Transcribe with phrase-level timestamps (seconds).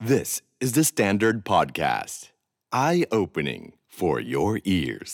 [0.00, 2.30] This is the Standard Podcast.
[2.70, 5.10] Eye opening for your ears.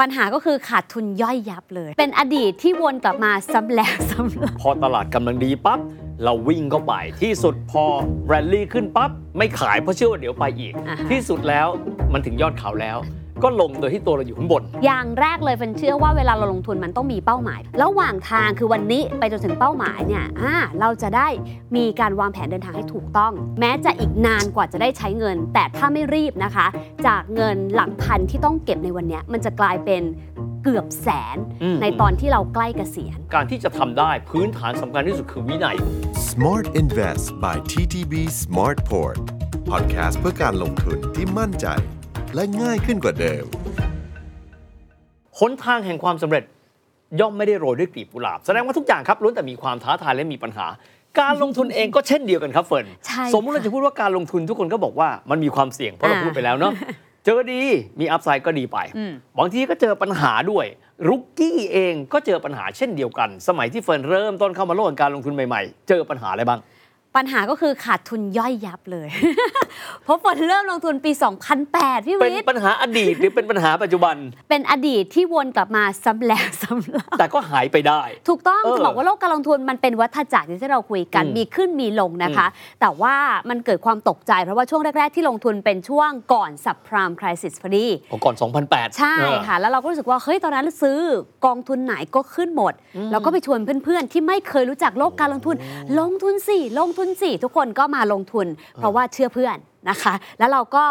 [0.00, 5.80] ปัญหาก็คือขาดทุนย่อยยับเลย เป็นอดีตที่วนกลับมาซ้ำแล้วซ้ำเล่าพอตลาดกำลังดีปั๊บ
[6.24, 7.84] เราวิ่งเข้าไปที่สุดพอ
[8.28, 10.72] แรลลี่ขึ้นปั๊บ ไม่ขายเพราะเชื่อว่าเดี๋ยวไปอีก
[11.10, 11.68] ที่สุดแล้ว
[12.12, 12.98] มันถึงยอดเขาแล้ว
[13.44, 21.28] ก็ลงโดยที่ตัวเราอยู่ข้างบน อย่างแรกเลยเฟนเชื่อว่าเวลาเราลงทุนมันต้องมีเป้าหมาย ระหว่างทางคือวันนี้ไปจนถึงเป้าหมายเนี่ยอ่าเราจะได้
[21.76, 26.66] มีการวางแผนเดินทางให้ถูกต้อง แม้จะอีกนานกว่าจะได้ใช้เงิน แต่ถ้าไม่รีบนะคะ
[27.06, 30.02] จากเงินหลักพันที่ต้องเก็บในวันเนี้ยมันจะกลายเป็น
[30.62, 35.76] เกือบแสนอืมในตอนที่เราใกล้เกษียณ การที่จะทำได้พื้นฐานสำคัญที่สุดคือวินัย
[36.28, 39.16] Smart Invest by TTB Smartport
[39.70, 41.68] Podcast เพื่อการลงทุนที่มั่นใจ
[42.34, 43.44] และง่ายขึ้นกว่าเดิม
[45.38, 46.44] หนทางแห่งความสำเร็จ
[47.20, 50.66] ย่อมไม่ได้โรยด้วยกลีบกุหลาบ แสดงว่าทุกอย่างครับล้วนแต่มีความท้าทายและมีปัญหา
[51.20, 56.72] การลงทุนเองก็เช่นเดียวกันครับเฟิร์นใช่สมมติเราจะพูดว่าการลงทุนทุกคนก็บอกว่ามันมีความเสี่ยงเพราะเราอ่าพูดไปแล้วเนาะ
[57.24, 57.62] เจอดี
[58.00, 60.66] มี upside ก็ดีไปอืมบางทีก็เจอปัญหาด้วย
[61.08, 66.60] rookie เองก็เจอปัญหาเช่นเดียวกัน สมัยที่เฟิร์นเริ่มต้นเข้ามาโลกแห่งการลงทุนใหม่ๆ เจอปัญหาอะไรบ้าง
[67.16, 69.08] ปัญหาก็คือขาดทุนย่อยยับเลย
[70.04, 71.12] เพราะเฟิร์นเริ่มลงทุนปี
[71.58, 74.16] 2008 พี่เป็นวิทย์ปัญหาอดีตหรือเป็นปัญหาปัจจุบัน
[74.48, 82.46] เป็นอดีตที่วนกลับมาซ้ำแล้วซ้ำเล่าแต่ก็หายไปได้ ถูกต้องเออจะบอกว่าโลกการลงทุนมันเป็นวัฏจักรที่เราคุยกันอืมมีขึ้นมีลงนะคะ
[82.80, 83.14] แต่ว่า
[83.50, 87.86] มันเกิดความตกใจ เพราะว่าช่วงแรก ๆ ที่ลงทุนเป็นช่วงก่อน subprime crisis พอดี
[88.24, 88.34] ก่อน
[88.66, 90.98] 2008 ใช่เออค่ะ แล้วเราก็รู้สึกว่าเฮ้ยตอนนั้นซื้อ
[91.46, 92.72] กองทุนไหนก็ขึ้นหมด
[93.10, 95.56] แล้วก็ไปชวนเพื่อนๆ ที่ไม่เคยรู้จักโลกการลงทุน
[95.98, 99.56] ลงทุนสิลงทุนสิทุกคนก็มาลงทุน เพราะว่าเชื่อเพื่อน
[99.90, 100.84] นะคะ แล้วเราก็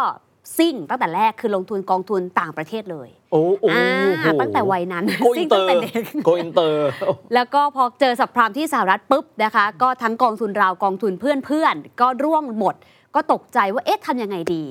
[0.58, 3.88] ซิ่งตั้งแต่แรกคือลงทุนกองทุนต่างประเทศเลย โอ้โอ้อ่า
[4.22, 6.89] โหตั้งแต่วัยนั้นโกซิ่อิงนเตตั้องแต่ร์เด็กโกอินเตอร์
[7.33, 12.75] แล้วก็พอเจอสับพรามที่สหรัฐปุ๊บนะคะ ก็ทั้งกองทุนเรากองทุนเพื่อนๆก็ร่วงหมด
[13.16, 14.64] ก็ตกใจว่าเอ๊ะทำยังไงดี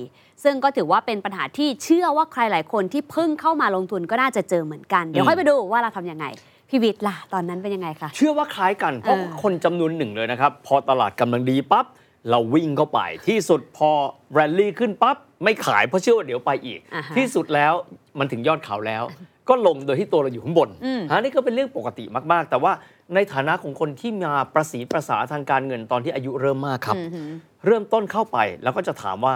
[0.45, 6.27] ซึ่งก็ถือว่าเป็นปัญหาที่เชื่อว่าใครหลายคนที่เพิ่งเข้ามาลงทุนก็น่าจะเจอเหมือนกัน เดี๋ยวค่อยไปดูว่าเราทำยังไง
[6.73, 11.87] พี่วิทย์ล่ะตอนนั้นเป็นยังไงคะ เชื่อว่าคล้ายกัน เพราะเออคนจำนวนหนึ่งเลยนะครับ พอตลาดกำลังดีปั๊บ
[12.31, 13.91] เราวิ่งเข้าไป ที่สุดพอ
[14.35, 17.73] แรลลี่ขึ้นปั๊บ ไม่ขายเพราะเชื่อว่าเดี๋ยวไปอีกอ่าฮะที่สุดแล้ว
[18.19, 19.03] มันถึงยอดเขาแล้ว
[19.49, 22.73] ก็ลงโดยที่ตัวเราอยู่ข้างบนอืมฮะนี่ก็เป็นเรื่องปกติมากๆ แต่ว่า
[23.15, 27.31] ในฐานะของคนที่มาประสีประสาทางการเงินตอนที่อายุเริ่มมากครับอืมหือ
[27.67, 29.35] เริ่มต้นเข้าไปแล้วก็จะถามว่า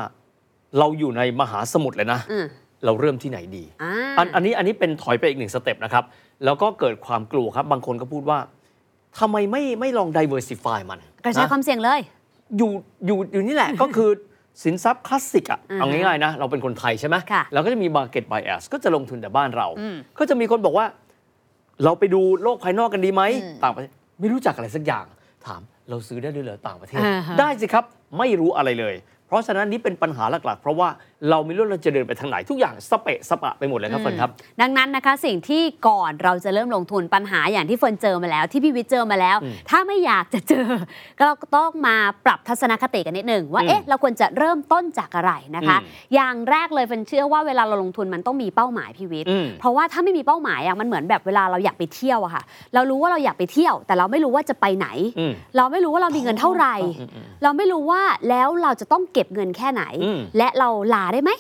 [0.79, 2.47] เราอยู่ในมหาสมุทรเลยนะอืม
[2.85, 6.05] เราเริ่มที่ไหนดีอ่าอันอันนี้อันนี้เป็นถอยไปอีกหนึ่งสเต็ปนะครับ
[6.45, 8.39] แล้วก็เกิดความกลัวครับ บางคนก็พูดว่า
[9.19, 12.01] ทำไมไม่ไม่ลอง diversify มันกระจายนะความเสี่ยงเลย
[12.59, 12.71] อยู่
[13.07, 14.11] อยู่อยู่นี่แหละ ก็คือ
[14.63, 20.87] สินทรัพย์คลาสสิกอะอือฮะเอาง่ายๆนะ เราเป็นคนไทยใช่ไหมค่ะเราก็จะมี market bias ก็จะลงทุนแต่บ้านเรา อืมก็จะมีคนบอกว่า
[21.85, 25.05] เราไปดูโลกภายนอกกันดีไหมอืมต่างประเทศไม่รู้จักอะไรสักอย่าง
[25.47, 25.61] ถาม
[25.91, 27.85] เราซื้อได้ด้วยเหรอต่างประเทศ อ่าฮะ ได้สิครับ
[28.19, 28.97] ไม่รู้อะไรเลย
[29.29, 30.89] เพราะฉะนั้นนี่เป็นปัญหาหลักๆ เพราะว่า
[31.31, 34.31] เราไม่รู้เราจะเดินไปทางไหนทุกอย่างสเปะสปะไปหมดเลยครับเฟิร์นครับ
[34.61, 40.69] ดังนั้นนะคะสิ่งที่ก่อนเราจะเริ่มลงทุนปัญหาอย่างที่เฟิร์นเจอมาแล้ว ที่พี่วิทย์เจอมาแล้วอืมถ้าไม่อยากจะเจอ
[41.19, 52.43] ก็เราก็ต้องมาปรับทัศนคติกันนิดหนึ่งว่าอืมเอ๊ะเราควรจะเริ่มต้นจากอะไรนะคะอืมอย่างแรกเลยเฟิร์นเชื่อว่าเวลาเราลงทุนมันต้องมีเป้าหมายพี่วิทย์อืมเพราะว่าถ้าไม่มีเป้าหมายอะมันเหมือนแบบเวลาเราอยากไปเที่ยวอะค่ะ
[52.75, 54.89] เรารู้ว่าเราอยากไปเที่ยว แต่เราไม่รู้ว่าจะไปไหน
[55.19, 57.96] อืมเราไม่รู้ว่าเรามีเงินเท่าไหร่อืมอืมเราไม่รู้ว่า
[58.29, 61.33] แล้วเราจะต้องเก็บเงินแค่ไหนอืมและเราลาได้ไหม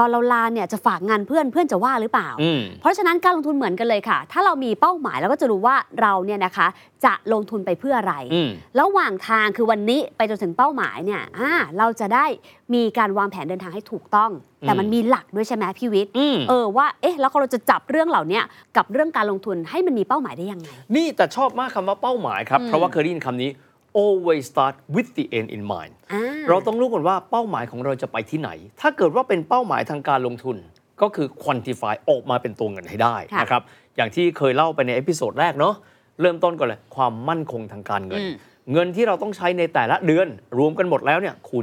[0.00, 6.66] ตอนเราลาเนี่ยจะฝากงานเพื่อนเพื่อนจะว่าหรือเปล่าอืมเพราะฉะนั้นการลงทุนเหมือนกันเลยค่ะ ถ้าเรามีเป้าหมายเราก็จะรู้ว่าเราเนี่ยนะคะ
[7.04, 12.26] จะลงทุนไปเพื่ออะไรอืมระหว่างทางคือวันนี้ไปจนถึงเป้าหมายเนี่ยอ่าเราจะได้
[12.74, 14.30] มีการวางแผนเดินทางให้ถูกต้อง
[14.60, 18.40] แต่มันมีหลักด้วยใช่ไหมพี่วิทย์อืมเออว่าเอ๊ะแล้วเราจะจับเรื่องเหล่านี้
[18.76, 23.50] กับเรื่องการลงทุนให้มันมีเป้าหมายได้ยังไงนี่แต่ชอบมากคำว่าเป้าหมายครับอืมเพราะว่าเคยได้ยินคำนี้
[24.02, 30.56] always start with the end in mind อ่าเราต้องรู้ก่อนว่าเป้าหมายของเราจะไปที่ไหน ถ้าเกิดว่าเป็นเป้าหมายทางการลงทุน
[31.02, 33.62] ก็คือ quantify ออกมาเป็นตัวเงินให้ได้ค่ะนะครับ
[33.96, 35.74] อย่างที่เคยเล่าไปใน episode แรกเนาะ
[36.20, 38.34] เริ่มต้นก่อนเลย ความมั่นคงทางการเงินอืม
[38.72, 41.62] เงินที่เราต้องใช้ในแต่ละเดือน รวมกันหมดแล้วเนี่ยคูณ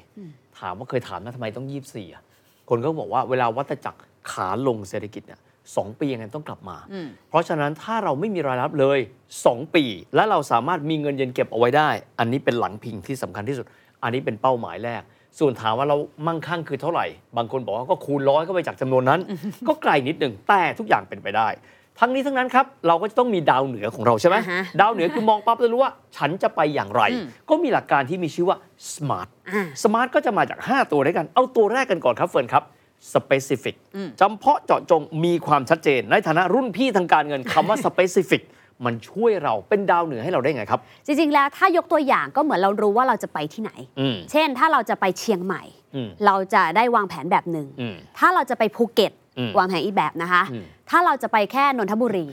[0.00, 2.22] 24 ถามว่าเคยถามนะทำไมต้อง 24อะ
[2.68, 5.40] คนก็บอกว่าเวลาวัฏจักรขาลงเศรษฐกิจเนี่ย
[5.76, 8.98] สองปียังไงต้องกลับมาอืมเพราะฉะนั้นถ้าเราไม่มีรายรับเลย
[9.36, 9.84] 2 ปี
[10.14, 13.66] และเราสามารถมีเงินเย็นเก็บเอาไว้ได้ อันนี้เป็นหลังพิงที่สำคัญที่สุด
[14.02, 15.02] อันนี้เป็นเป้าหมายแรก
[15.38, 15.96] ส่วนถามว่าเรา
[16.26, 19.20] มั่งคั่งคือเท่าไหร่ บางคนบอกว่าก็คูณร้อยเข้าไปจากจำนวนนั้น
[19.68, 21.48] ก็ไกลนิดหนึ่งแต่ทุกอย่างเป็นไปได้
[22.00, 28.56] ทั้งนี้ทั้งนั้นครับเราก็จะต้องมีดาวเหนือของเราใช่ไหมอ่าฮะดาวเหนือคือมองปั๊บแล้วรู้ว่า ฉันจะไปอย่างไรอืมก็มีหลักการที่มีชื่อว่า
[28.92, 32.62] smart อ่า smart ก็จะมาจาก 5 ตัวด้วยกัน เอาตัวแรกกันก่อนครับเฟิร์นครับ
[33.14, 38.42] specific อืมจำเพาะเจาะจงมีความชัดเจน ในฐานะรุ่นพี่ทางการเงินคำว่า specific
[38.84, 45.62] มันช่วยเราเป็นดาวเหนือให้เราได้ไงครับ จริง ๆ แล้วถ้ายกตัวอย่างก็เหมือนเรารู้ว่าเราจะไปที่ไหนอืมเช่น ถ้าเราจะไปเชียงใหม่
[45.94, 52.26] อืมเราจะได้วางแผนแบบหนึ่งอืมถ้าเราจะไปภูเก็ตอืมวางแผนอีกแบบนะคะอืมถ้าเราจะไปแค่นนทบุรี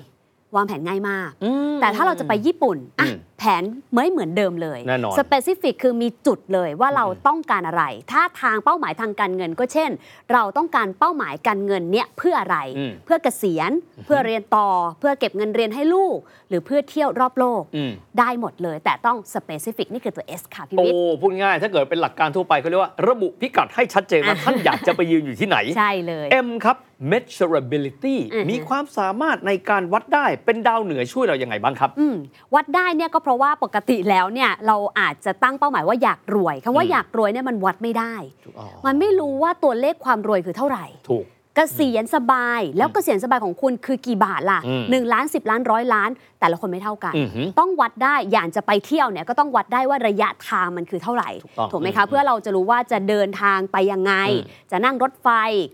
[0.55, 3.63] วางแผนง่ายมากอืมแต่ถ้าเราจะไปญี่ปุ่นอะอืมแผน
[3.95, 9.91] ไม่เหมือนเดิมเลยแน่นอน specific คือมีจุดเลยว่าเราอืมต้องการอะไร ถ้าทางเป้าหมายทางการเงินก็เช่น
[10.33, 13.71] เราต้องการเป้าหมายการเงินเนี่ยเพื่ออะไรอืมเพื่อเกษียณ
[14.05, 14.69] เพื่อเรียนต่อ
[14.99, 16.17] เพื่อเก็บเงินเรียนให้ลูก
[16.49, 26.77] หรือเพื่อเที่ยวรอบโลกอืมได้หมดเลย แต่ต้อง specific นี่คือตัว S ค่ะพี่โอ้วิทย์พูดง่ายถ้าเกิดเป็นหลักการทั่วไปเขาเรียกว่า ระบุพิกัดให้ชัดเจนว่าอะท่านอยากจะไปยืนอยู่ที่ไหนใช่เลย M ครับ
[27.11, 32.15] measurability อือฮึมีความสามารถในการวัดได้เป็นดาวเหนือช่วยเรายังไงบ้างครับอืม
[32.55, 38.15] วัดได้เนี่ยก็เพราะว่าปกติแล้วเนี่ยเราอาจจะตั้งเป้าหมายว่าอยากรวยคำว่าอืมอยากรวยเนี่ยมันวัดไม่ได้
[38.59, 46.09] อ๋อมันไม่รู้ว่าตัวเลขความรวยคือเท่าไหร่ถูก เกษียณสบายแล้วเกษียณสบายของคุณคือกี่บาทล่ะอืม1ล้าน10 ล้านร้อยล้าน
[46.39, 55.27] แต่ละคนไม่เท่ากันอือหือต้องวัดได้อย่างจะไปเที่ยวเนี่ยก็ต้องวัดได้ว่าระยะทางมันคือเท่าไหร่ถูกต้องถูกไหมอืคะมเพื่อเราจะรู้ว่าจะเดินทางไปยังไงอืมจะนั่งรถไฟ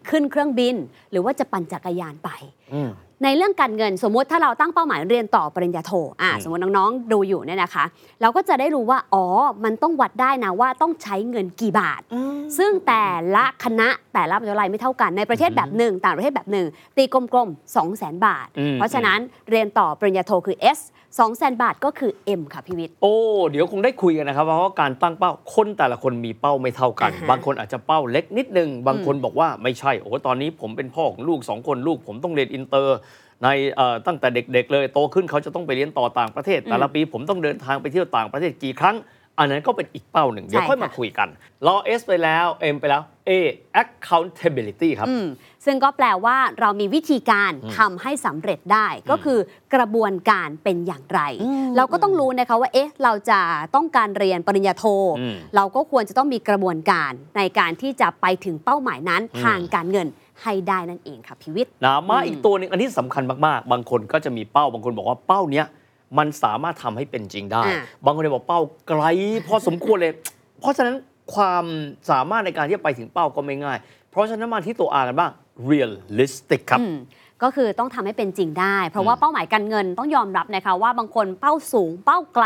[0.09, 0.75] ขึ้นเครื่องบิน
[1.11, 2.29] หรือว่าจะปั่นจักรยานไป
[2.73, 2.89] อืม
[3.23, 7.85] ในเรื่องการเงินสมมติถ้าเราตั้งเป้าหมายเรียนต่อปริญญาโทอ่าอืมสมมติน้องๆดูอยู่เนี่ยนะคะ
[8.21, 9.25] เราก็จะได้รู้ว่าอ๋อ
[9.63, 12.01] มันต้องวัดได้นะว่าต้องใช้เงินกี่บาท
[12.57, 13.05] ซึ่งแต่
[13.35, 16.67] ละคณะแต่ละมหาวิทยาลัยไม่เท่ากันในประเทศแบบหนึ่งต่างประเทศแบบหนึ่ง
[16.97, 19.19] ตีกลมๆ2 0 0 0 0 0 บาทอืมเพราะฉะนั้น
[19.49, 20.79] เรียนต่อปริญญาโทคือ S
[21.17, 23.15] 2 0 0 0 0 0 บาทก็คือ M ค่ะพี่วิทย์ โอ้
[23.49, 32.97] เดี๋ยวคงได้คุยกันนะครับ เพราะว่าการตั้งเป้าคนแต่ละคนมีเป้าไม่เท่ากัน อ่าฮะบางคนอาจจะเป้าเล็กนิดนึง บางคนบอกว่าไม่ใช่ โอ้ตอนนี้ผมเป็นพ่อของลูกสองคนลูก ผมต้องเรียนอินเตอร์
[33.43, 38.95] ในเอ่อตั้งแต่เด็กๆเลย โตขึ้นเขาจะต้องไปเรียนต่อต่างประเทศ แต่ละปีผมต้องเดินทางไปเที่ยวต่างประเทศกี่ครั้ง
[39.39, 41.29] อันนั้นก็เป็นอีกเป้าหนึ่ง เดี๋ยวใช่ค่อยมาค่ะคุยกัน
[41.67, 43.31] รอ S ไปแล้ว M ไปแล้ว A
[43.81, 45.25] accountability ครับอืม
[45.65, 49.39] ซึ่งก็แปลว่าเรามีวิธีการทำให้สำเร็จได้ก็คือ
[49.73, 51.21] กระบวนการเป็นอย่างไร
[51.77, 53.39] เราก็ต้องรู้นะคะว่าเอ๊ะเราจะ
[53.75, 54.83] ต้องการเรียนปริญญาโท
[55.19, 60.07] อืมเราก็ควรจะต้องมีกระบวนการในการที่จะไปถึงเป้าหมายนั้นอืมทางการเงิน
[60.43, 65.65] ให้ได้นั่นเองค่ะพิวิทย์นะมาอืมอีกตัวหนึ่งอันนี้สำคัญมากๆ บางคนก็จะมีเป้า บางคนบอกว่าเป้าเนี้ย
[66.17, 69.03] มันสามารถทำให้เป็นจริงได้อ่าบางคนเลยบอกเป้าไกล
[69.47, 70.13] พอสมควรเลย
[70.59, 70.95] เพราะฉะนั้น
[71.33, 71.65] ความ
[72.09, 73.77] สามารถในการที่จะไปถึงเป้าก็ไม่ง่าย
[74.09, 75.31] เพราะฉะนั้นมาที่ตัว R กันบ้าง
[75.69, 76.97] realistic ครับอืม
[77.43, 82.45] ก็คือต้องทำให้เป็นจริงได้ เพราะว่าอืมเป้าหมายการเงินต้องยอมรับนะคะว่าบางคนเป้าสูงเป้าไกล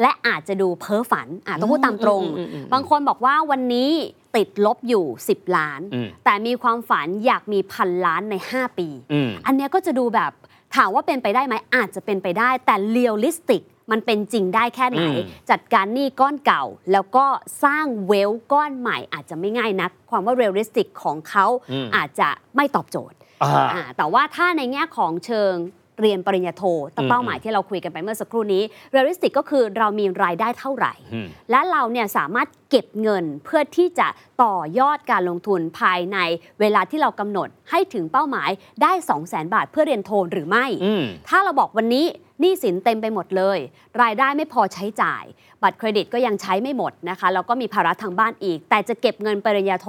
[0.00, 3.90] และอาจจะดูเพ้อฝันอะต้องพูดตามตรงอืมอืมอืมบางคนบอกว่าวันนี้
[4.36, 10.32] ติดลบอยู่ 10 ล้านอืมแต่มีความฝันอยากมีพันล้านใน 5 ปีอืมอันเนี้ยก็จะดูแบบ
[10.76, 15.18] ถามว่าเป็นไปได้ไหมอาจจะเป็นไปได้ แต่ realistic มันเป็นจริงได้แค่ไหนอืม
[15.50, 17.26] จัดการหนี้ก้อนเก่า แล้วก็
[17.64, 25.54] สร้าง wealth ก้อนใหม่อาจจะไม่ง่ายนัก คำว่า realistic ของเขาอืมอาจจะไม่ตอบโจทย์อ่าอ่าแต่ว่าถ้าในแง่ของเชิง
[26.00, 26.62] เรียนปริญญาโท
[26.92, 34.08] แต่อืมเป้าหมายที่เราคุยกันไปเมื่อสักครู่นี้ realistic ก็คือเรามีรายได้เท่าไหร่อืมและเราเนี่ยสามารถเก็บเงินเพื่อที่จะ
[34.42, 36.18] ต่อยอดการลงทุนภายใน
[36.60, 38.50] เวลาที่เรากำหนดให้ถึงเป้าหมาย
[38.82, 42.06] ได้ 2 0 0 0 0 0 บาทเพื่อเรียนโทหรือไม่อืมถ้าเราบอกวันนี้
[42.40, 43.58] หนี้สินเต็มไปหมดเลย
[44.02, 45.24] รายได้ไม่พอใช้จ่าย
[45.62, 49.88] บัตรเครดิตก็ยังใช้ไม่หมดนะคะแล้วก็มีภาระทางบ้านอีก แต่จะเก็บเงินปริญญาโท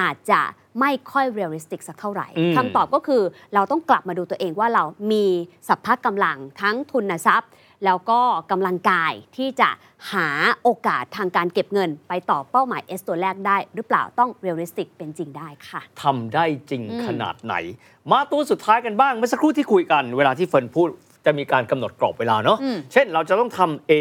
[0.00, 0.40] อาจจะ
[0.80, 3.22] ไม่ค่อย realistic สักเท่าไหร่อืมคำตอบก็คือ
[3.54, 5.24] เราต้องกลับมาดูตัวเองว่าเรามี
[5.68, 7.50] สรรพกำลังทั้งทุนทรัพย์
[7.84, 8.20] แล้วก็
[8.50, 9.68] กำลังกายที่จะ
[10.12, 10.28] หา
[10.62, 17.54] โอกาสทางการเก็บเงิน ไปต่อเป้าหมาย S ตัวแรกได้ หรือเปล่าต้อง realistic เป็นจริงได้ค่ะทำได้จริงอืมขนาดไหน
[18.10, 20.88] มาตัวสุดท้ายกันบ้างเมื่อสักครู่ที่คุยกัน เวลาที่เฟิร์นพูด
[21.26, 23.92] จะมีการกำหนดกรอบเวลาเนาะอืมเช่นเราจะต้องทำ A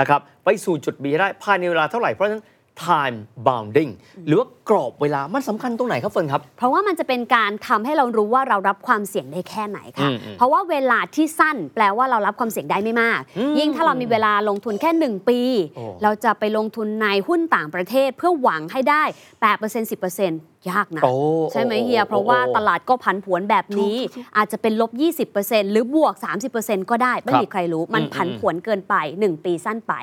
[0.00, 2.44] นะครับไปสู่จุด B ให้ได้ภายในเวลาเท่าไหร่ เพราะฉะนั้น
[2.88, 3.92] time bounding
[4.26, 15.40] หรือว่ากรอบเวลามันสำคัญตรงไหนครับเฟิร์นครับ เพราะว่ามันจะเป็นการทำให้เรารู้ว่าเรารับความเสี่ยงได้แค่ไหนค่ะอืมอืมเพราะว่าเวลาที่สั้นแปลว่าเรารับความเสี่ยงได้ไม่มากอืมยิ่งถ้าเรามีเวลาลงทุนแค่ 1 ปี
[15.76, 19.02] โอ้เราจะไปลงทุนในหุ้นต่างประเทศเพื่อหวังให้ได้
[19.48, 21.12] 8% 10%ยากนะโอ้
[21.52, 24.90] ใช่ไหมเฮียโอ้เพราะว่าโอ้ตลาดก็ผันผวนแบบนี้ถูกอาจจะเป็นลบ
[25.32, 26.14] 20%หรือบวก
[26.52, 29.94] 30%ก็ได้ ไม่ครับมีใครรู้มันอืมผันผวนเกินไป 1 ปีสั้นไป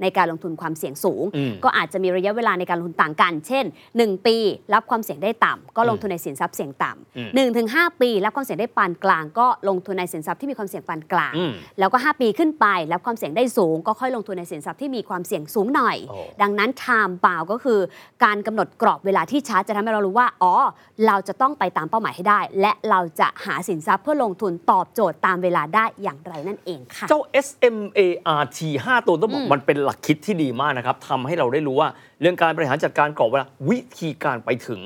[0.00, 3.64] ในการลงทุนความเสี่ยงสูงอืมก็อาจจะมีระยะเวลาในการลงทุนต่างกัน เช่น
[3.96, 4.36] 1 ปี
[4.74, 17.80] รับความเสี่ยงได้ต่ำก็ลงทุนในสินทรัพย์เสี่ยงต่อืมำหนึ่งถึงห้าปีรับความเสี่ยงได้ปานกลาง ก็ลงทุนในสินทรัพย์ที่มีความเสี่ยงปานกลางอืมแล้วก็ 5 ปีขึ้นไปรับความเสี่ยงได้สูง ก็ค่อยลงทุนในสินทรัพย์ที่มีความเสี่ยงสูงหน่อยโอ้ดังนั้น time bound ก็คือ
[18.24, 20.52] การกำหนดกรอบเวลาที่ชัดจะทำให้เรารู้ว่า อ๋อ
[21.06, 31.88] เราจะต้องไปตามเป้าหมายให้ได้ และเราจะหาสินทรัพย์เพื่อลงทุนตอบโจทย์ตามเวลาได้อย่างไรนั่นเองค่ะ เจ้า SMART 5 ตัวต้องบอกอืมมันเป็นหลักคิดที่ดีมากนะครับทำให้เราได้รู้ว่า
[32.20, 34.80] เรื่องการบริหารจัดการกรอบเวลาวิธีการไปถึง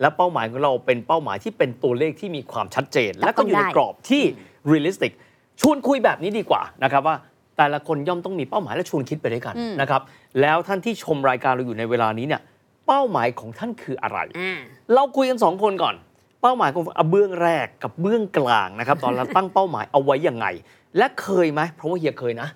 [0.00, 4.22] และเป้าหมายของเราเป็นเป้าหมายที่เป็นตัวเลขที่มีความชัดเจน และก็อยู่ในกรอบที่
[4.70, 5.12] realistic
[5.60, 7.16] ชวนคุยแบบนี้ดีกว่านะครับว่า
[7.58, 10.02] แต่ละคนย่อมต้องมีเป้าหมายและชวนคิดไปด้วยกันอืมนะครับ
[10.40, 12.40] แล้วท่านที่ชมรายการเราอยู่ในเวลานี้เนี่ย
[12.86, 14.58] เป้าหมายของท่านคืออะไร อ่า
[14.94, 15.94] เราคุยกันสองคนก่อน
[16.42, 20.46] เป้าหมายของอะเบื้องแรกกับเบื้องกลางนะครับ ตอนเราตั้งเป้าหมายเอาไว้ยังไง
[20.98, 22.48] และเคยไหมเพราะว่าเฮียเคยนะ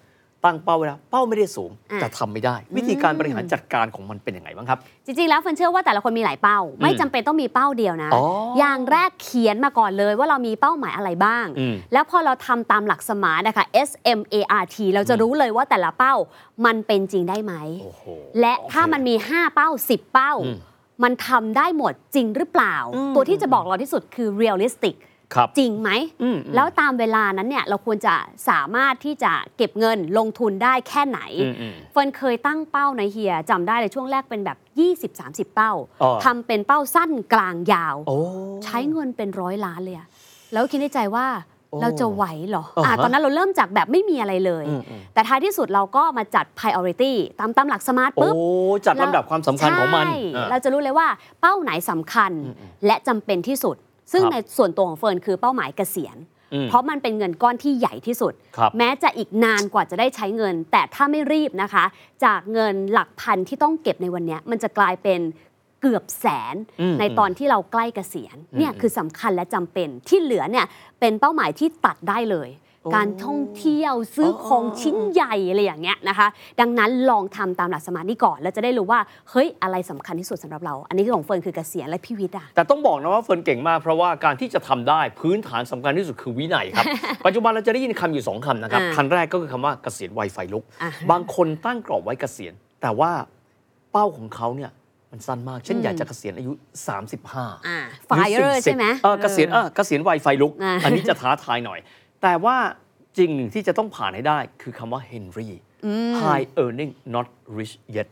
[0.45, 8.25] ตั้งเป้าไว้แล้วเป้าไม่ได้สูงอะ แต่ทำไม่ได้ วิธีการบริหารจัดการของมันเป็นยังไงบ้างครับ จริงๆ แล้วเฟิร์นเชื่อว่าแต่ละคนมีหลายเป้า ไม่จำเป็นต้องมีเป้าเดียวนะ อ๋อ
[8.59, 16.15] อย่างแรกเขียนมาก่อนเลยว่าเรามีเป้าหมายอะไรบ้าง อืม แล้วพอเราทำตามหลักสมาร์ทนะคะ S M A R T เราจะรู้เลยว่าแต่ละเป้า
[16.67, 18.03] มันเป็นจริงได้ไหม โอ้โห
[18.41, 20.59] และโอเคถ้ามันมี 5 เป้า 10 เป้า อืม
[21.05, 25.06] มันทำได้หมดจริงหรือเปล่า อืม ตัวที่จะบอกเราที่สุดคือ realistic ครับ
[25.59, 25.91] จริงไหม
[26.23, 28.15] อืมแล้วตามเวลานั้นเนี่ยเราควรจะ
[28.49, 34.59] สามารถที่จะเก็บเงินลงทุนได้แค่ไหนอืมอืมเฟิร์นเคยตั้งเป้าในเฮียจำได้เลยช่วงแรกเป็นแบบ
[35.07, 38.17] 20-30 เป้าอ๋อทำเป็นเป้าสั้นกลางยาวโอ้
[38.65, 40.07] ใช้เงินเป็นร้อยล้านเลยอะ
[40.53, 41.27] แล้วคิดในใจว่า
[41.71, 48.35] โอ้เราจะไหวเหรออ่าอะฮะตอนนั้นเราเริ่มจากแบบไม่มีอะไรเลยอืมอืมแต่ท้ายที่สุดเราก็มาจัด priority ตามตามหลักสมาร์ทโอ้ปุ๊บ
[48.87, 51.07] จัดลำดับความสำคัญของมันใช่อะเราจะรู้เลยว่า
[51.41, 53.77] เป้าไหนสำคัญอืมอืมและจำเป็นที่สุด
[54.13, 56.17] ซึ่งครับในส่วนตัวของเฟิร์นคือเป้าหมายเกษียณ
[56.55, 61.85] อืมเพราะมันเป็นเงินก้อนที่ใหญ่ที่สุดครับแม้จะอีกนานกว่าจะได้ใช้เงิน แต่ถ้าไม่รีบนะคะ
[62.25, 65.21] จากเงินหลักพันที่ต้องเก็บในวันเนี้ยมันจะกลายเป็น
[65.81, 70.67] เกือบแสนอืมในตอนที่เราใกล้เกษียณอืมเนี่ยคือสำคัญและจำเป็นที่เหลือเนี่ย
[71.01, 76.29] เป็นเป้าหมายที่ตัดได้เลยโอ้ การท่องเที่ยวซื้อออของชิ้นใหญ่อะไรอย่างเงี้ยนะคะ
[76.61, 79.01] ดังนั้นลองทำตามหลักสมาธิก่อนแล้วจะได้รู้ว่า
[79.31, 86.87] เฮ้ยอะไรสำคัญที่สุดสำหรับเรา อันนี้คือของเฟิร์นคือเกษียณและพี่วิทย์อะแต่ต้องบอกนะว่าเฟิร์นเก่งมากเพราะว่าการที่จะทำได้พื้นฐานสำคัญที่สุดคือวินัยครับ
[87.27, 92.53] ปัจจุบันเราจะได้ยินคำอยู่สองคำนะครับอ่าคำแรกก็คือคำว่าเกษียณไวไฟลุกอ่าบางคนตั้งกรอบไว้เกษียณ
[92.83, 93.11] แต่ว่า
[93.93, 94.71] เป้าของเขาเนี่ย
[95.13, 96.53] มันสั้นมาก เช่นอืมอยากจะเกษียณอายุ
[97.11, 97.79] 35อ่า
[98.17, 101.81] หรือ fire 40ใช่ไหมเออเกษียณเออเกษียณไวไฟลุกอ่าอันนี้จะท้าทายหน่อย
[102.23, 102.57] แต่ว่า
[103.19, 105.49] จริงหนึ่งที่จะต้องผ่านให้ได้คือคำว่า Henry
[106.21, 108.11] high earning not rich yet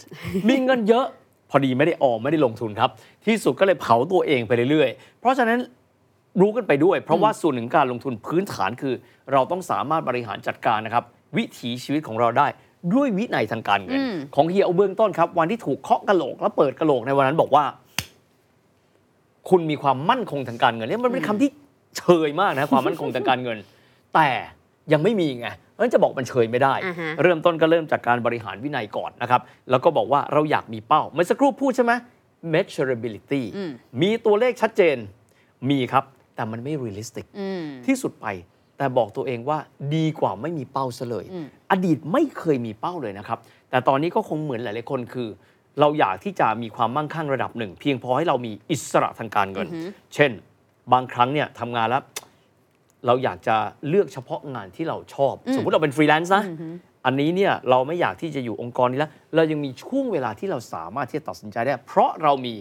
[0.48, 1.06] มีเงินเยอะ
[1.50, 2.90] พอดีไม่ได้ออมไม่ได้ลงทุนครับ
[3.26, 5.58] ที่สุดก็เลยเผาตัวเองไปเรื่อยๆ เพราะฉะนั้น
[6.40, 8.94] รู้กันไปด้วย เพราะว่าส่วนหนึ่งการลงทุนพื้นฐานคือ
[9.32, 11.04] เราต้องสามารถบริหารจัดการนะครับ
[11.36, 12.46] วิถีชีวิตของเราได้
[12.94, 17.64] ด้วยวินัยทางการเงินอืมของเฮียเอาเบื้องต้นครับ วันที่ถูกเคาะกระโหลก แล้วเปิดกระโหลกในวันนั้นบอกว่า
[19.48, 21.50] คุณมีความมั่นคงทางการเงินเนี่ยมันเป็นคำที่
[21.98, 23.58] เชยมากนะความมั่นคงทางการเงิน
[24.14, 24.28] แต่
[24.92, 29.40] ยังไม่มีไงเพราะฉะนั้นจะบอกมันเชยไม่ได้อ่าฮะเริ่มต้นก็เริ่มจากการบริหารวินัยก่อนนะครับ
[29.70, 31.92] แล้วก็บอกว่าเราอยากมีเป้า เมื่อสักครู่พูดใช่ไหม
[32.54, 33.70] measurability อืม
[34.02, 34.96] มีตัวเลขชัดเจน
[35.70, 36.04] มีครับ
[36.34, 38.26] แต่มันไม่ realistic อืมที่สุดไป
[38.78, 39.58] แต่บอกตัวเองว่า
[39.94, 43.38] ดีกว่าไม่มีเป้าซะเลยอืมอดีตไม่เคยมีเป้าเลยนะครับ
[43.70, 45.28] แต่ตอนนี้ก็คงเหมือนหลายๆคนคือ
[45.80, 49.68] เราอยากที่จะมีความมั่งคั่งระดับหนึ่ง เพียงพอให้เรามีอิสระทางการเงิน
[50.14, 50.30] เช่น
[50.92, 52.02] บางครั้งเนี่ยทำงานแล้ว
[53.06, 53.56] เราอยากจะ
[53.88, 56.44] เลือกเฉพาะงานที่เราชอบ สมมุติเราเป็นฟรีแลนซ์นะ
[57.06, 62.54] อันนี้เนี่ยเราไม่อยากที่จะอยู่องค์กรนี้แล้ว เรายังมีช่วงเวลาที่เราสามารถที่จะตัดสินใจได้ เพราะเรามี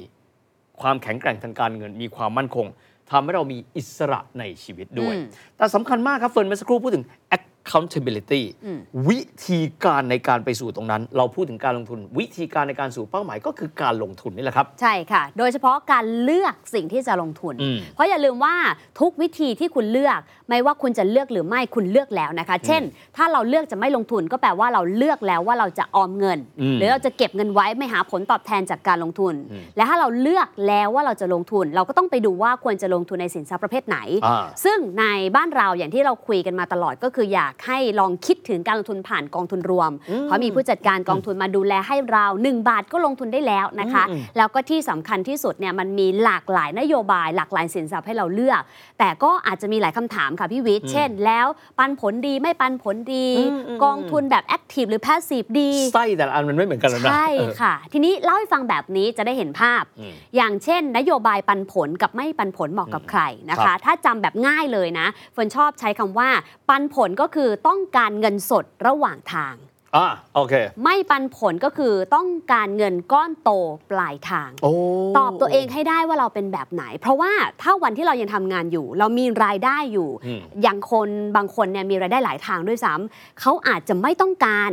[0.81, 2.67] ความแข็งแกร่งทางการเงิน มีความมั่นคง
[3.11, 5.25] ทำให้เรามีอิสระในชีวิตด้วยอืม
[5.57, 7.05] แต่สำคัญมากครับเฟิร์นเมื่อสักครู่พูดถึง
[7.63, 8.41] accountability
[9.09, 18.55] วิธีการในการไปสู่ตรงนั้น เราพูดถึงการลงทุน วิธีการในการสู่เป้าหมายก็คือการลงทุนนี่แหละครับ ใช่ค่ะ โดยเฉพาะการเลือกสิ่งที่จะลงทุนอืมเพราะอย่าลืมว่า
[18.99, 22.81] ทุกวิธีที่คุณเลือก ไม่ว่าคุณจะเลือกหรือไม่คุณเลือกแล้วนะคะ เช่น
[23.17, 35.05] ถ้าเราเลือกจะไม่ลงทุนก็แปลว่าเราเลือกแล้วว่าเราจะออมเงินอืมหรือเราจะเก็บเงินไว้ไม่หาผลตอบแทนจากการลงทุนอืมและถ้าเราเลือกแล้วว่าเราจะลงทุน เราก็ต้องไปดูว่าควรจะลงทุนในสินทรัพย์ประเภทไหนอ่าซึ่งใน
[35.35, 39.91] บ้านเราอย่างที่เราคุยกันมาตลอดก็คืออยากให้ลองคิดถึงการลงทุนผ่านกองทุนรวม
[40.23, 48.61] เพราะมีผู้จัดการกองทุนมาดูแลให้เรา 1 บาทก็ลงทุนได้แล้วนะคะอืมแล้วก็ที่สำคัญที่สุดเนี่ยมันมีหลากหลายนโยบาย หลากหลายสินทรัพย์ให้เราเลือก
[48.99, 51.47] แต่ก็อาจจะมีหลายคำถามค่ะพี่วิทย์เช่น แล้ว
[51.79, 66.29] ปันผลดีไม่ปันผลดีอืมอืมกองทุนแบบ active หรือ passive ดีไส้แต่ละอันมันไม่เหมือนกันแล้วนะใช่เออค่ะ ทีนี้เล่าให้ฟังแบบนี้จะได้เห็นภาพอืมอย่างเช่น นโยบายปันผลกับไม่ปันผลเหมาะกับใครนะครัคะบถ้าจำแบบง่ายเลยนะเฟิร์นชอบใช้คำว่า
[66.69, 69.55] ปันผลก็คือต้องการเงินสดระหว่างทาง
[69.97, 73.49] อ่าโอเค ไม่ปันผลก็คือต้องการเงินก้อนโต
[73.91, 74.71] ปลายทาง โอ้
[75.17, 77.31] ตอบตัวเองให้ได้ว่าเราเป็นแบบไหน เพราะว่า
[77.61, 84.71] ถ้าวันที่เรายังทำงานอยู่ เรามีรายได้อยู่ อืม อย่างคนบางคนเนี่ยมีรายได้หลายทางด้วยซ้ำเขาอาจจะไม่ต้องการ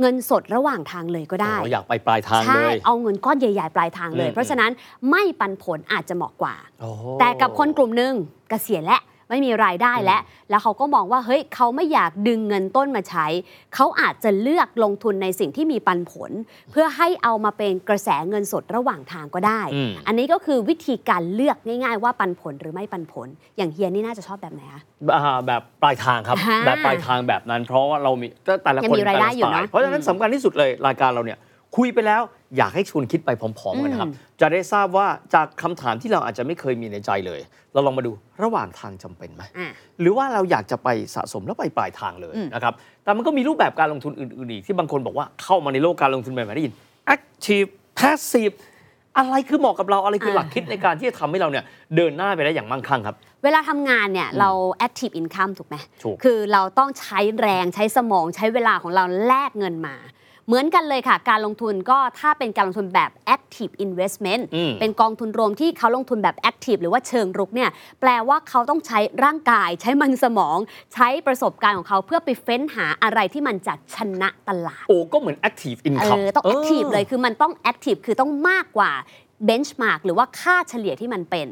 [0.00, 4.70] เงินสดระหว่างทางเลยก็ได้ โอ้อยากไปปลายทางเลใช่ ย เอาเงินก้อนใหญ่ ๆ ปลายทางเลย อืม เพราะฉะนั้น
[5.10, 6.88] ไม่ปันผลอาจจะเหมาะกว่า โอ้
[7.20, 8.12] แต่กับคนกลุ่มหนึ่ง
[8.48, 9.00] เกษียณและ
[9.30, 10.20] ไม่มีรายได้แล้ว
[10.50, 13.26] แล้วเขาก็มองว่าเฮ้ยเขาไม่อยากดึงเงินต้นมาใช้
[13.74, 16.30] เขาอาจจะเลือกลงทุนในสิ่งที่มีปันผล
[16.70, 24.82] เพื่อให้เอามาเป็นกระแสเงินสดระหว่างทางก็ได้อืมอันนี้ก็คือวิธีการเลือกง่าย ๆ ว่าปันผลหรือไม่ปันผล อย่างเฮียนี่น่าจะชอบแบบไหนคะ
[25.14, 31.38] อ่าแบบปลายทางครับอ่าแบบปลายทางแบบนั้น เพราะว่าเรามีก็แต่ละยังคนมีรายได้แต่ละอยู่สไตเนอะล์เพราะฉะนั้นสำคัญที่สุดเลยรายการเราเนี่ย
[31.76, 32.22] คุยไปแล้ว
[32.56, 37.40] อยากให้ชวนคิดไปพร้อม ๆ กันนะครับ จะได้ทราบว่าจากคำถามที่เราอาจจะไม่เคยมีในใจเลย
[37.72, 38.10] เราลองมาดู
[38.42, 46.74] ระหว่างทางจำเป็นไหมอะหรือว่าเราอยากจะไปสะสมแล้วไปปลายทางเลยอืมนะครับแต่มันก็มีรูปแบบการลงทุนอื่นๆอีกที่บางคนบอกว่าเข้ามาในโลกการลงทุนใหม่ๆได้ยิน
[47.14, 48.54] active passive
[49.18, 51.64] อะไรคือเหมาะกับเราอะไรคือหลักคิดในการที่จะทำให้เราเนี่ย
[51.96, 54.50] เดินหน้าไปได้อย่างมั่งคั่งครับ เวลาทำงานเนี่ยเรา
[54.86, 59.96] active income ถูกไหมถูกคือเราต้องใช้แรงใช้สมองใช้เวลาของเราแลกเงินมา
[60.46, 67.70] เหมือนกันเลยค่ะ การลงทุนก็ถ้าเป็นการลงทุนแบบ active investment อืมเป็นกองทุนรวมที่เขาลงทุนแบบ active หรือว่าเชิงรุกเนี่ย
[68.00, 70.58] แปลว่าเขาต้องใช้ร่างกาย ใช้มันสมอง
[70.94, 78.92] ใช้ประสบการณ์ของเขาเพื่อไปเฟ้นหาอะไรที่มันจะชนะตลาด โอ้ก็เหมือน active เอ income อต้อง active เลยคือมันต้อง active คือต้องมากกว่า
[79.48, 81.48] benchmark หรือว่าค่าเฉลี่ยที่มันเป็น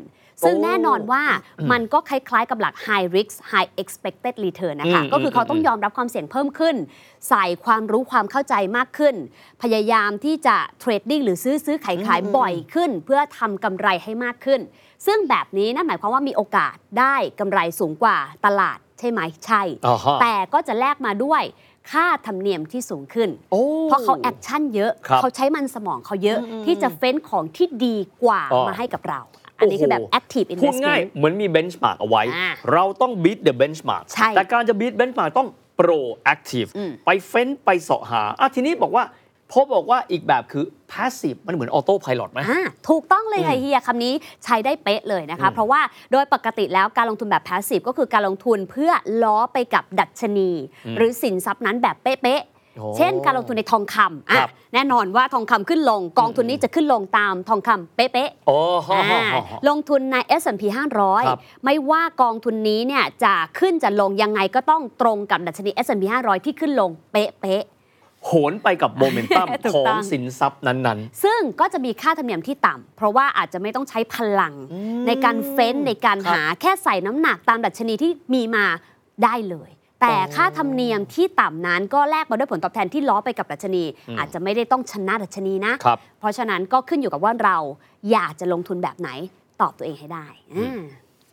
[0.46, 1.22] ซึ่งโอ้แน่นอนว่า
[1.72, 6.76] มันก็คล้ายๆกับหลัก high risk high expected return นะคะอืมก็คือเขาต้องอืมยอมรับความเสี่ยงเพิ่มขึ้น
[7.28, 9.14] ใส่ความรู้ความเข้าใจมากขึ้น
[9.62, 14.60] พยายามที่จะ trading หรือซื้อซื้อขายขายบ่อยขึ้น เพื่อทำกำไรให้มากขึ้น
[15.06, 18.16] ซึ่งแบบนี้นั่นหมายความว่ามีโอกาสได้กำไรสูงกว่า
[18.46, 21.42] ตลาดใช่ไหมใช่อ่าฮะแต่ก็จะแลกมาด้วย
[21.90, 29.20] ค่าธรรมเนียมที่สูงขึ้นโอ้เพราะเขา action เยอะครับเขาใช้มันสมองเขาเยอะที่จะเฟ้นของที่ดีกว่าอ๋อมาให้กับเรา
[29.58, 35.48] อันนี้คือแบบโอ้โห active พูดง่าย investment เหมือนมี benchmark เอาไว้ อ่าเราต้อง beat the benchmark ใช่แต่การจะ beat benchmark ต้อง
[35.78, 39.04] proactive อืม ไปเฟ้นไปเสาะหาอะทีนี้บอกว่า
[39.52, 45.80] พบบอกว่าอีกแบบคือ passive มันเหมือน auto pilot ไหม อ่าถูกต้องเลยค่ะอืมเฮียคำนี้ใช้ได้เป๊ะเลยนะคะอืมเพราะว่า
[46.12, 50.50] โดยปกติแล้วการลงทุนแบบ passive ก็คือการลงทุนเพื่อล้อไปกับดัชนี
[50.86, 52.57] อืมหรือสินทรัพย์นั้นแบบเป๊ะโอ้ๆ
[52.96, 58.58] เช่นการลงทุนในทองคำอะครับแน่นอนว่าทองคำขึ้นลงกองทุนนี้จะขึ้นลงตามทองคำเป๊ะๆโอ้
[58.88, 59.20] ฮะอ่าฮะ
[59.50, 67.64] ฮะลงทุนใน S&P ครับ 500 ไม่ว่ากองทุนนี้เนี่ยจะขึ้นจะลงยังไงก็ต้องตรงกับดัชนี S&P 500 ที่ขึ้นลงเป๊ะ
[68.26, 74.54] โหนไปกับโมเมนตัมถูกของต้อง สินทรัพย์นั้น ๆ ซึ่งก็จะมีค่าธรรมเนียมที่ต่ำเพราะว่าอาจจะไม่ต้องใช้พลัง
[75.06, 78.64] ในการเฟ้นในการครับ หาแค่ใส่น้ำหนักตามดัชนีที่มีมา
[79.24, 87.56] ได้เลย แต่อ๋อค่าธรรมเนียมที่ต่ำนั้นก็แลกมาด้วยผลตอบแทนที่ล้อไปกับดัชนีอืมอาจจะไม่ได้ต้องชนะดัชนีนะๆครับเพราะฉะนั้นก็ขึ้นอยู่กับว่าเรา
[88.12, 89.10] อยากจะลงทุนแบบไหน
[89.60, 90.80] ตอบตัวเองให้ได้อ่า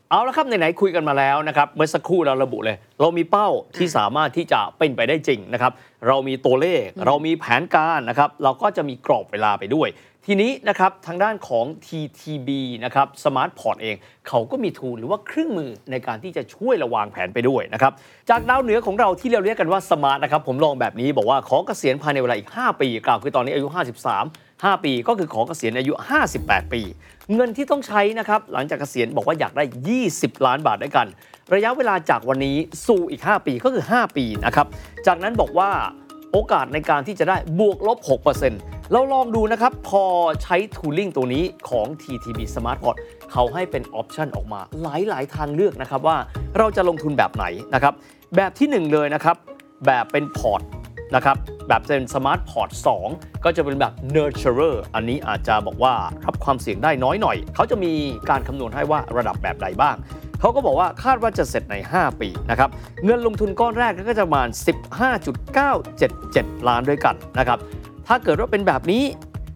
[0.09, 3.47] เอาละครับไหนๆคุยกันมาแล้วนะครับเมื่อสักครู่เราระบุเลย เรามีเป้า
[3.77, 5.71] ที่สามารถที่จะเป็นไปได้จริงนะครับ
[6.07, 9.87] เรามีตัวเลข เรามีแผนการนะครับ เราก็จะมีกรอบเวลาไปด้วย
[10.27, 12.49] ทีนี้นะครับทางด้านของ TTB
[12.85, 13.95] นะครับ Smart Port เอง
[14.27, 17.93] เขาก็มี tool หรือว่าเครื่องมือในการที่จะช่วยระวางแผนไปด้วยนะครับ
[18.29, 23.67] จากดาวเหนือของเราที่เราเรียกกันว่า SMART นะครับ ผมลองแบบนี้บอกว่าขอเกษียณภายในเวลาอีก 5 ปี กล่าวคือตอนนี้อายุ
[24.13, 25.93] 53 5 ปีก็คือขอเกษียณอายุ
[26.33, 26.81] 58 ปี
[27.35, 29.63] เงินที่ต้องใช้นะครับ หลังจากเกษียณบอกว่าอยากได้
[30.03, 31.07] 20 ล้านบาทด้วยกัน
[31.53, 32.57] ระยะเวลาจากวันนี้
[32.87, 34.67] สู่อีก 5 ปีก็คือ 5 ปีนะครับ
[35.07, 35.69] จากนั้นบอกว่า
[36.31, 37.97] โอกาสในการที่จะได้บวกลบ
[38.45, 40.03] 6%เราลองดูนะครับ พอ
[40.43, 42.97] ใช้ tooling ตัวนี้ของ TTB Smart Port
[43.31, 46.17] เขาให้เป็น option ออกมาหลาย ๆ ทางเลือกนะครับว่า
[46.57, 47.93] เราจะลงทุนแบบไหนนะครับ
[48.35, 49.35] แบบที่ 1 เลยนะครับ
[49.85, 50.61] แบบเป็นพอร์ต
[51.15, 52.69] นะครับแบบเป็น Smart Port
[53.07, 55.93] 2ก็จะเป็นแบบ nurturer อันนี้อาจจะบอกว่า
[56.25, 57.91] รับความเสี่ยงได้น้อยหน่อย เขาจะมี
[58.29, 59.95] การคำนวณให้ว่าระดับแบบใดบ้าง
[60.39, 62.69] เขาก็บอกว่าคาดว่าจะเสร็จใน 5 ปีนะครับ
[63.05, 64.47] เงินลงทุนก้อนแรกก็จะประมาณ
[65.77, 67.59] 15.977 ล้านด้วยกันนะครับ
[68.07, 69.03] ถ้าเกิดว่าเป็นแบบนี้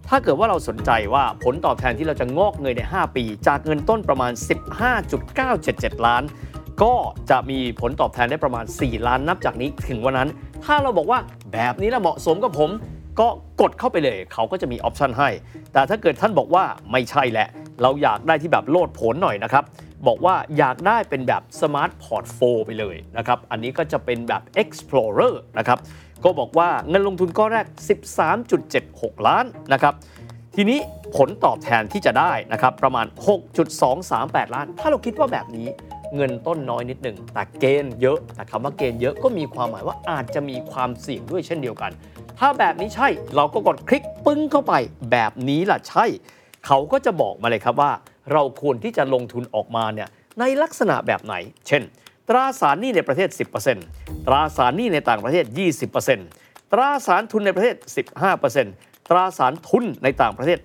[0.09, 4.31] ถ้าเกิดว่าเราสนใจว่าผลตอบแทนที่เราจะงอกเงยใน 5 ปี จากเงินต้นประมาณ
[5.19, 6.23] 15.977 ล้าน
[6.83, 6.93] ก็
[7.29, 10.29] จะมีผลตอบแทนได้ประมาณ 4 ล้านนับจากนี้ถึงวันนั้น
[10.65, 11.19] ถ้าเราบอกว่า
[11.53, 12.69] แบบนี้ละเหมาะสมกับผม
[13.19, 13.27] ก็
[13.61, 15.29] กดเข้าไปเลย เขาก็จะมีออปชันให้
[15.73, 17.47] แต่ถ้าเกิดท่านบอกว่าไม่ใช่แหละ
[17.81, 19.63] เราอยากได้ที่แบบโลดผลหน่อยนะครับ
[20.07, 25.79] บอกว่าอยากได้เป็นแบบ Smart Portfolio ไปเลยนะครับ อันนี้ก็จะเป็นแบบ Explorer นะครับ
[26.23, 27.65] ก็บอกว่าเงินลงทุนก้อนแรก
[28.47, 29.93] 13.76 ล้านนะครับ
[30.55, 30.79] ทีนี้
[31.15, 33.05] ผลตอบแทนที่จะได้นะครับประมาณ
[33.79, 35.67] 6.238 ล้าน ถ้าเราคิดว่าแบบนี้
[36.15, 41.91] เงินต้นน้อยนิดหนึ่ง แต่เกณฑ์เยอะแต่คำว่าเกณฑ์เยอะก็มีความหมายว่าอาจจะมีความเสี่ยงด้วยเช่นเดียวกัน
[42.39, 44.73] ถ้าแบบนี้ใช่เราก็กดคลิกปึ้งเข้าไป
[45.11, 46.05] แบบนี้ล่ะใช่
[46.65, 47.91] เขาก็จะบอกมาเลยครับว่า
[48.31, 51.35] เราควรที่จะลงทุนออกมาเนี่ยในลักษณะแบบไหน
[51.67, 51.83] เช่น
[52.29, 53.29] ตราสารหนี้ในประเทศ
[53.77, 55.45] 10%ตราสารหนี้ในต่างประเทศ
[56.09, 57.75] 20%ตราสารทุนในประเทศ
[58.41, 60.59] 15%ตราสารทุนในต่างประเทศ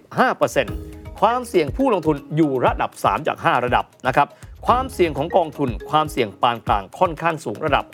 [0.00, 4.28] 55%ความเสี่ยงผู้ลงทุนอยู่ระดับ 3 จาก 5 ระดับนะครับ
[4.66, 7.84] ความเสี่ยงของกองทุน ความเสี่ยงปานกลางค่อนข้างสูงระดับ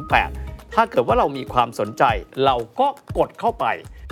[0.00, 2.04] 5-8 ถ้าเกิดว่าเรามีความสนใจ
[2.44, 3.66] เราก็กดเข้าไป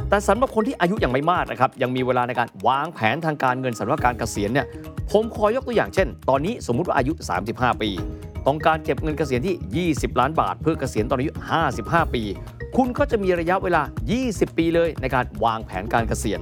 [0.08, 4.66] แต่สำหรับคนที่อายุยังไม่มากนะครับยังมีเวลาในการวางแผนทางการเงินสำหรับการเกษียณเนี่ย
[5.12, 7.12] ผมขอยกตัวอย่างเช่น ตอนนี้สมมุติว่าอายุ
[7.48, 7.90] 35 ปี
[8.46, 11.32] ต้องการเก็บเงินเกษียณที่ 20 ล้านบาท เพื่อเกษียณตอนอายุ
[11.72, 12.22] 55 ปี
[12.76, 13.82] คุณก็จะมีระยะเวลา
[14.20, 16.40] 20 ปีเลยในการวางแผนการเกษียณ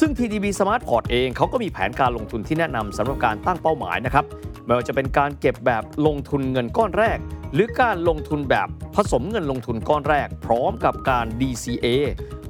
[0.00, 4.24] ซึ่ง TDB Smart Port เองเขาก็มีแผนการลงทุนที่แนะนำสำหรับการตั้งเป้าหมายนะครับ
[4.64, 7.18] ไม่ว่าจะเป็นการเก็บแบบลงทุนเงินก้อนแรก
[7.54, 11.86] หรือการลงทุนแบบผสมเงินลงทุนก้อนแรก พร้อมกับการ DCA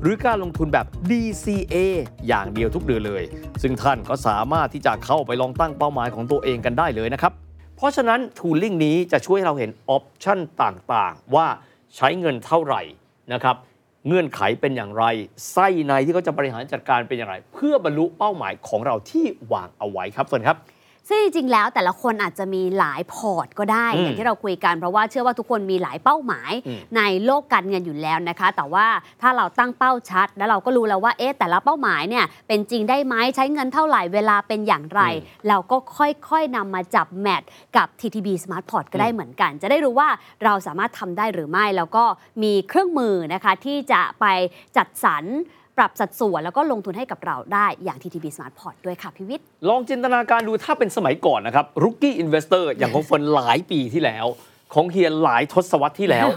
[0.02, 1.76] หรือการลงทุนแบบ DCA
[2.28, 3.22] อย่างเดียวทุกเดือนเลย
[3.62, 7.32] ซึ่งท่านก็สามารถที่จะเข้าไปลองตั้งเป้าหมายของตัวเองกันได้เลยนะครับ
[7.76, 11.46] เพราะฉะนั้น Tooling นี้จะช่วยให้เราเห็นออปชันต่างๆ ว่า
[11.96, 12.82] ใช้เงินเท่าไหร่
[13.32, 13.56] นะครับ
[14.06, 15.04] เงื่อนไขเป็นอย่างไร
[15.52, 20.58] ไส้ในที่เขาจะบริหารจัดการเป็นอย่างไร เพื่อบรรลุเป้าหมายของเราที่วางเอาไว้ครับเฟิร์นครับ
[21.08, 28.86] ซึ่งจริงๆแล้วแต่ละคนอาจจะมีหลายพอร์ตก็ได้อืมอย่างที่เราคุยกันเพราะว่าเชื่อว่าทุกคนมีหลายเป้าหมายอืมในโลกการเงินอยู่แล้วนะคะ แต่ว่า
[29.22, 35.02] ถ้าเราตั้งเป้าชัด แล้วเราก็รู้แล้วว่าเอ๊ะแต่ละเป้าหมายเนี่ยเป็นจริงได้ไหมใช้เงินเท่าไหร่เวลาเป็นอย่างไร
[35.48, 37.42] เราก็ค่อยๆนำมาจับแมท
[37.76, 40.08] กับ TTB Smart Port ก็ได้เหมือนกัน จะได้รู้ว่า
[40.44, 42.04] เราสามารถทำได้หรือไม่แล้วก็
[42.42, 44.26] มีเครื่องมือนะคะที่จะไป
[44.76, 45.24] จัดสรร
[45.78, 54.26] ปรับสัดส่วนแล้วก็ลงทุนให้กับเราได้อย่าง TTB Smart Port ด้วยค่ะพิวิทย์ลองจินตนาการดูถ้าเป็นสมัยก่อนนะครับ Rookie Investor อย่างของเฟิร์นหลายปีที่แล้ว
[54.74, 56.28] ของเฮียหลายทศวรรษที่แล้ว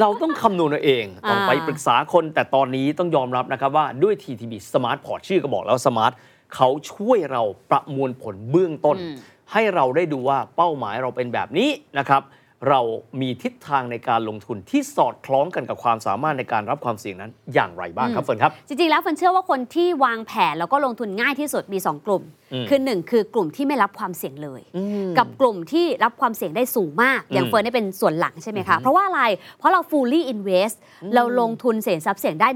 [0.00, 6.12] เราต้องคำนวณเอาเองต้องไปปรึกษาคนแต่ตอนนี้ต้องยอมรับนะครับว่าด้วย TTB Smart Port ชื่อก็บอกแล้ว Smart
[6.54, 9.16] เขาช่วยเราประมวลผลเบื้องต้นอืม
[9.52, 12.22] ให้เราได้ดูว่าเป้าหมายเราเป็นแบบนี้นะครับ
[12.68, 12.80] เรา
[13.20, 29.22] มีทิศทางในการลงทุนที่สอดคล้องกันกับความสามารถในการรับความเสี่ยงนั้นอย่างไรบ้างครับเฟิร์นครับ จริงๆ แล้วเฟิร์นเชื่อว่าคนที่วางแผนแล้วก็ลงทุนง่ายที่สุดมี 2 กลุ่มอืมคือ 1 คือกลุ่มที่ไม่รับความเสี่ยงเลยอืมกับกลุ่มที่รับความเสี่ยงได้สูงมาก อย่างอืมเฟิร์นได้เป็นส่วนหลังใช่ไหมคะ เพราะว่าอะไร
[29.58, 30.76] เพราะเรา fully invest
[31.14, 32.48] เราลงทุนเสี่ยงทรัพย์เสี่ยงได้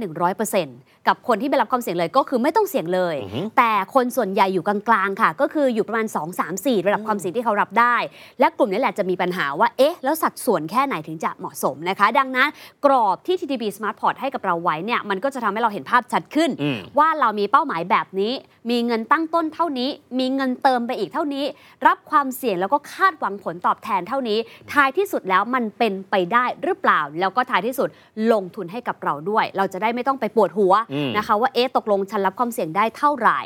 [0.48, 7.96] 100% กับคนที่ไม่รับความเสี่ยงเลยก็คือไม่ต้องเสี่ยงเลยอือฮึแต่คนส่วนใหญ่อยู่กลางๆค่ะ ก็คืออยู่ประมาณ 2 3 4 ระดับความเสี่ยงที่เขารับได้
[8.40, 12.48] และกลุ่มนี้แหละจะมีปัญหาว่าเอ๊ะแล้วสัดส่วนแค่ไหนถึงจะเหมาะสมนะคะ ดังนั้น
[12.84, 18.32] กรอบที่ TTB Smart Port ให้กับเราไว้เนี่ยมันก็จะทำให้เราเห็นภาพชัดขึ้นอืมว่าเรามีเป้าหมายแบบนี้
[18.70, 21.44] มีเงินตั้งต้นเท่านี้ มีเงินเติมไปอีกเท่านี้
[21.86, 24.38] รับความเสี่ยงแล้วก็คาดหวังผลตอบแทนเท่านี้
[24.72, 27.88] ท้ายที่สุดแล้วมันเป็นไปได้หรือเปล่า แล้วก็ท้ายที่สุด
[28.32, 33.40] ลงทุนให้กับเราด้วย เราจะได้ไม่ต้องไปปวดหัวอืมนะคะว่าเอ๊ะตกลงฉันรับความเสี่ยงได้เท่าไหร่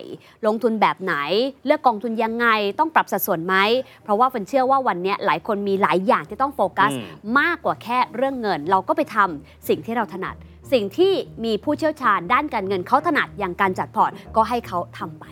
[0.46, 1.14] ลงทุนแบบไหน
[1.66, 2.46] เลือกกองทุนยังไง
[2.78, 3.54] ต้องปรับสัดส่วนไหม
[4.02, 6.98] เพราะว่าฝันเชื่อว่าวันเนี้ยหลายคนมีหลายอย่างที่ต้องโฟกัสอื
[7.30, 10.34] มมากกว่าแค่เรื่องเงิน เราก็ไปทำสิ่งที่เราถนัด
[10.72, 11.12] สิ่งที่
[11.44, 15.26] มีผู้เชี่ยวชาญด้านการเงินเขาถนัดอย่างการจัดพอร์ตก็ให้เขาทำไป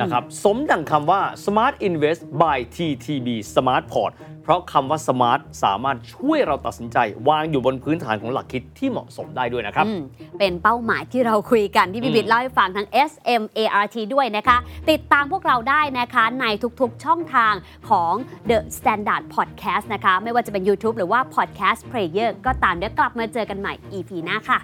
[0.00, 10.00] นะครับสมดังคำว่า Smart Invest by TTB Smart Port เพราะคำว่า Smart สามารถช่วยเราตัดสินใจ วางอยู่บนพื้นฐานของหลักคิดที่เหมาะสมได้ด้วยนะครับอืม
[10.38, 14.56] เป็นเป้าหมายที่เราคุยกันที่พี่บิดอืมเล่าให้ฟังทั้ง S M A R T ด้วยนะคะ
[14.90, 16.46] ติดตามพวกเราได้นะคะใน
[16.80, 17.54] ทุกๆช่องทาง
[17.88, 18.12] ของ
[18.50, 24.60] The Standard Podcast นะคะ ไม่ว่าจะเป็น YouTube หรือว่า Podcast Player ก็ตามเดี๋ยวกลับมาเจอกันใหม่ EP หน้าค่ะ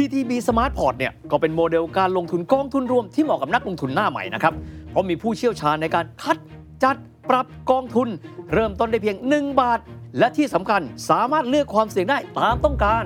[0.00, 4.54] TTB Smart Port เนี่ยก็เป็นโมเดลการลงทุนกองทุนรวมที่เหมาะกับนักลงทุนหน้าใหม่นะครับ
[4.90, 6.36] เพราะมีผู้เชี่ยวชาญในการคัด
[6.82, 6.96] จัด
[7.28, 8.08] ปรับกองทุน
[8.54, 9.78] เริ่มต้นได้เพียง 1 บาท
[10.18, 13.04] และที่สำคัญสามารถเลือกความเสี่ยงได้ตามต้องการ